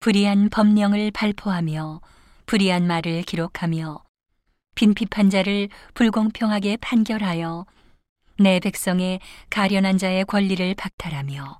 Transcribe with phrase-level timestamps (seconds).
[0.00, 2.00] 불의한 법령을 발포하며
[2.46, 4.04] 불의한 말을 기록하며
[4.76, 7.66] 빈핍한 자를 불공평하게 판결하여
[8.38, 9.18] 내 백성의
[9.50, 11.58] 가련한 자의 권리를 박탈하며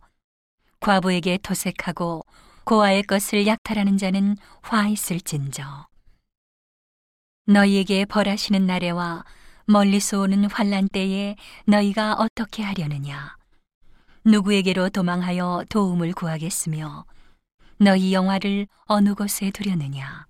[0.79, 2.25] 과부에게 도색하고
[2.63, 5.89] 고아의 것을 약탈하는 자는 화 있을진저.
[7.47, 9.25] 너희에게 벌하시는 날에와
[9.65, 11.35] 멀리서 오는 환란 때에
[11.67, 13.37] 너희가 어떻게 하려느냐?
[14.25, 17.05] 누구에게로 도망하여 도움을 구하겠으며
[17.81, 20.27] 너희 영화를 어느 곳에 두려느냐?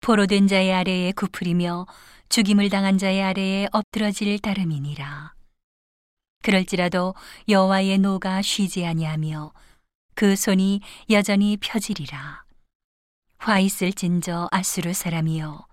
[0.00, 1.86] 포로된 자의 아래에 구풀이며
[2.28, 5.34] 죽임을 당한 자의 아래에 엎드러질 따름이니라.
[6.42, 7.14] 그럴지라도
[7.48, 9.52] 여호와의 노가 쉬지 아니하며
[10.14, 12.44] 그 손이 여전히 펴지리라.
[13.38, 15.66] 화 있을진저 아수르 사람이여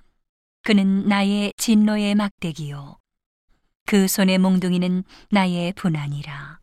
[0.63, 2.97] 그는 나의 진노의 막대기요.
[3.85, 6.59] 그 손의 몽둥이는 나의 분한이라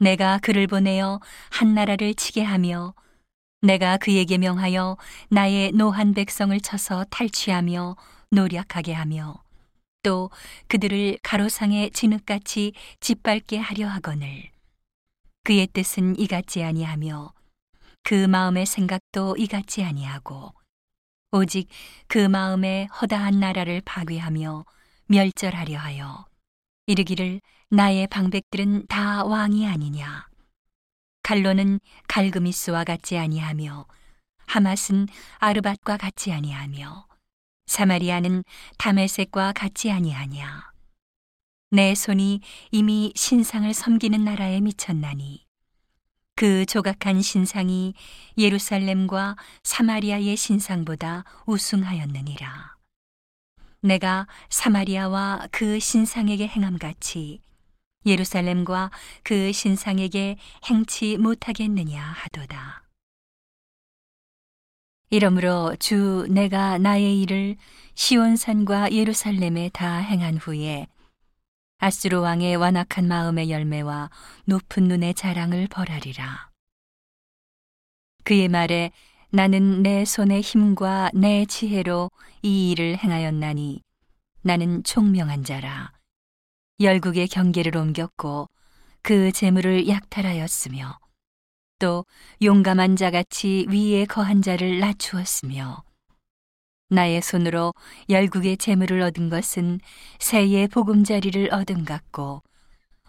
[0.00, 2.94] 내가 그를 보내어 한 나라를 치게 하며
[3.60, 4.96] 내가 그에게 명하여
[5.28, 7.96] 나의 노한 백성을 쳐서 탈취하며
[8.30, 9.34] 노략하게 하며
[10.02, 10.30] 또
[10.68, 14.50] 그들을 가로상의 진흙같이 짓밟게 하려 하거늘.
[15.44, 17.34] 그의 뜻은 이같지 아니하며
[18.02, 20.54] 그 마음의 생각도 이같지 아니하고
[21.32, 21.68] 오직
[22.08, 24.64] 그 마음에 허다한 나라를 파괴하며
[25.08, 26.29] 멸절하려 하여
[26.90, 30.26] 이르기를 나의 방백들은 다 왕이 아니냐.
[31.22, 33.86] 갈로는 갈그미스와 같지 아니하며
[34.46, 35.06] 하맛은
[35.38, 37.06] 아르밧과 같지 아니하며
[37.66, 38.42] 사마리아는
[38.78, 40.72] 다메섹과 같지 아니하냐.
[41.70, 42.40] 내 손이
[42.72, 45.46] 이미 신상을 섬기는 나라에 미쳤나니.
[46.34, 47.94] 그 조각한 신상이
[48.36, 52.79] 예루살렘과 사마리아의 신상보다 우승하였느니라.
[53.82, 57.40] 내가 사마리아와 그 신상에게 행함같이
[58.06, 58.90] 예루살렘과
[59.22, 60.36] 그 신상에게
[60.66, 62.84] 행치 못하겠느냐 하도다.
[65.10, 67.56] 이러므로 주 내가 나의 일을
[67.94, 70.86] 시온산과 예루살렘에 다 행한 후에
[71.78, 74.10] 아스로 왕의 완악한 마음의 열매와
[74.44, 76.50] 높은 눈의 자랑을 벌하리라.
[78.24, 78.92] 그의 말에
[79.32, 82.10] 나는 내 손의 힘과 내 지혜로
[82.42, 83.80] 이 일을 행하였나니
[84.42, 85.92] 나는 총명한 자라.
[86.80, 88.48] 열국의 경계를 옮겼고
[89.02, 90.98] 그 재물을 약탈하였으며
[91.78, 92.04] 또
[92.42, 95.84] 용감한 자같이 위에 거한 자를 낮추었으며
[96.88, 97.72] 나의 손으로
[98.08, 99.78] 열국의 재물을 얻은 것은
[100.18, 102.42] 새의 보금자리를 얻은 같고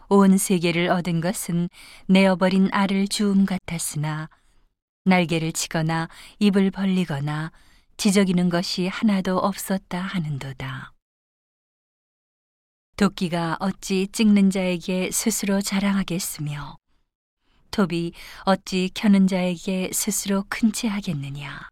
[0.09, 1.67] 온 세계를 얻은 것은
[2.05, 4.29] 내어버린 알을 주움 같았으나
[5.05, 7.51] 날개를 치거나 입을 벌리거나
[7.97, 10.93] 지저귀는 것이 하나도 없었다 하는도다.
[12.97, 16.77] 도끼가 어찌 찍는 자에게 스스로 자랑하겠으며
[17.71, 21.69] 톱이 어찌 켜는 자에게 스스로 큰채 하겠느냐.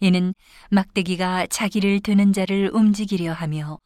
[0.00, 0.34] 이는
[0.70, 3.78] 막대기가 자기를 드는 자를 움직이려 하며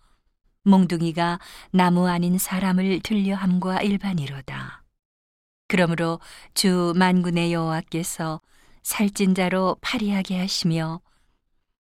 [0.64, 1.38] 몽둥이가
[1.72, 4.79] 나무 아닌 사람을 들려 함과 일반이로다.
[5.70, 6.19] 그러므로
[6.53, 8.41] 주 만군의 여호와께서
[8.82, 11.00] 살찐 자로 파리하게 하시며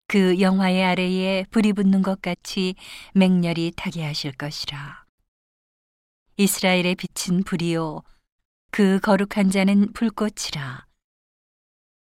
[0.07, 2.75] 그 영화의 아래에 불이 붙는 것 같이
[3.15, 5.05] 맹렬히 타게 하실 것이라.
[6.37, 8.03] 이스라엘의 빛은 불이요
[8.69, 10.85] 그 거룩한 자는 불꽃이라.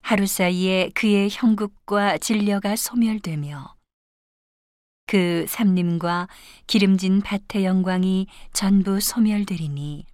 [0.02, 3.78] 하루 사이에 그의 형국과 진려가 소멸되며
[5.06, 6.28] 그 삼림과
[6.68, 10.11] 기름진 밭의 영광이 전부 소멸되리니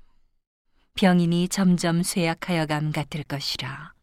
[0.97, 3.93] 병인이 점점 쇠약하여감 같을 것이라.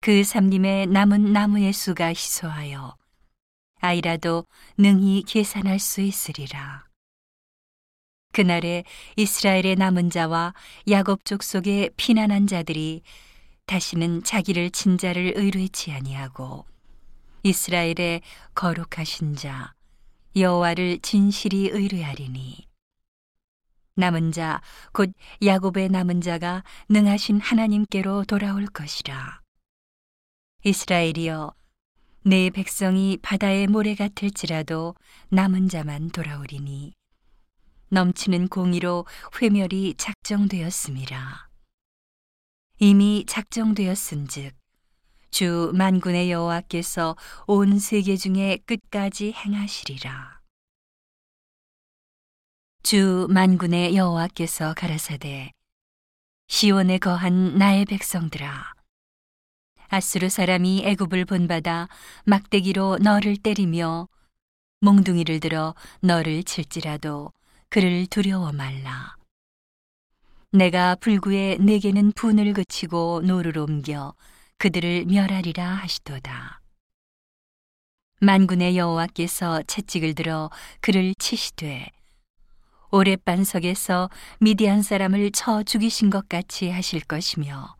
[0.00, 2.96] 그 삼림에 남은 나무의 수가 희소하여
[3.80, 4.44] 아이라도
[4.76, 6.84] 능히 계산할 수 있으리라.
[8.32, 8.82] 그날에
[9.14, 10.52] 이스라엘의 남은 자와
[10.90, 13.02] 야곱 족속의 피난한 자들이
[13.66, 16.64] 다시는 자기를 친자를 의뢰치 아니하고
[17.44, 18.22] 이스라엘의
[18.56, 19.74] 거룩하신 자
[20.34, 22.71] 여호와를 진실이 의뢰하리니
[23.94, 24.60] 남은 자
[24.92, 25.12] 곧
[25.44, 29.40] 야곱의 남은 자가 능하신 하나님께로 돌아올 것이라
[30.64, 31.54] 이스라엘이여
[32.24, 34.94] 내 백성이 바다의 모래 같을지라도
[35.30, 36.92] 남은 자만 돌아오리니
[37.88, 39.06] 넘치는 공의로
[39.40, 41.48] 회멸이 작정되었음이라.
[42.78, 44.54] 이미 작정되었은즉
[45.30, 47.16] 주 만군의 여호와께서
[47.46, 50.41] 온 세계 중에 끝까지 행하시리라.
[52.82, 55.52] 주 만군의 여호와께서 가라사대
[56.48, 58.74] 시온에 거한 나의 백성들아
[59.88, 61.88] 아수르 사람이 애굽을 본받아
[62.24, 64.08] 막대기로 너를 때리며
[64.80, 67.32] 몽둥이를 들어 너를 칠지라도
[67.68, 69.14] 그를 두려워 말라.
[70.50, 74.12] 내가 불구에 네게는 분을 그치고 노를 옮겨
[74.58, 76.60] 그들을 멸하리라 하시도다.
[78.20, 80.50] 만군의 여호와께서 채찍을 들어
[80.80, 81.88] 그를 치시되
[82.94, 87.74] 오렙 반석에서 미디안 사람을 쳐 죽이신 것 같이 하실 것이며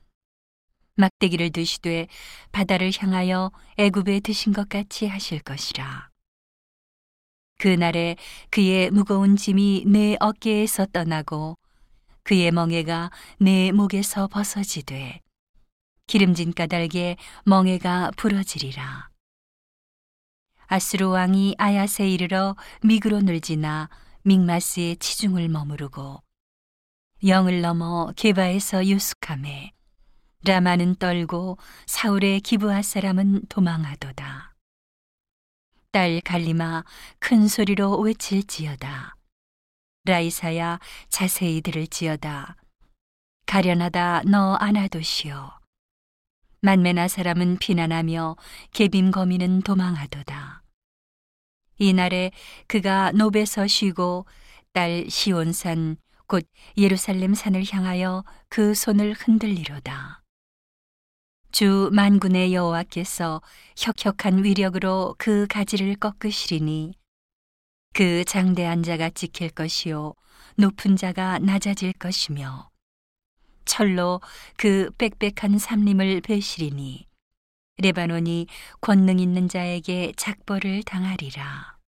[0.96, 2.06] 막대기를 드시되
[2.50, 6.08] 바다를 향하여 애굽에 드신 것 같이 하실 것이라.
[7.58, 8.16] 그날에
[8.50, 11.58] 그의 무거운 짐이 내 어깨에서 떠나고
[12.22, 15.20] 그의 멍에가 내 목에서 벗어지되
[16.06, 19.10] 기름진 까닭에 멍에가 부러지리라.
[20.68, 23.90] 아스로 왕이 아야세 이르러 미그로 늘지나
[24.24, 26.22] 믹마스의 치중을 머무르고
[27.26, 29.72] 영을 넘어 게바에서 유숙함에
[30.44, 34.54] 라마는 떨고 사울의 기부할 사람은 도망하도다.
[35.90, 36.84] 딸 갈리마
[37.18, 39.16] 큰 소리로 외칠지어다.
[40.04, 40.78] 라이사야
[41.08, 42.56] 자세히 들을지어다.
[43.46, 45.50] 가련하다 너 안아도시오.
[46.60, 48.36] 만메나 사람은 비난하며
[48.72, 50.61] 개빔 거미는 도망하도다.
[51.82, 52.30] 이날에
[52.66, 54.26] 그가 노베서 쉬고
[54.72, 55.96] 딸 시온산
[56.26, 56.46] 곧
[56.76, 60.22] 예루살렘 산을 향하여 그 손을 흔들리로다.
[61.50, 63.42] 주 만군의 여호와께서
[63.76, 66.94] 혁혁한 위력으로 그 가지를 꺾으시리니
[67.92, 70.14] 그 장대한 자가 지킬 것이요
[70.56, 72.70] 높은 자가 낮아질 것이며
[73.66, 74.20] 철로
[74.56, 77.11] 그 빽빽한 삼림을 베시리니
[77.78, 78.46] 레바논이
[78.80, 81.81] 권능 있는 자에게 작벌을 당하리라.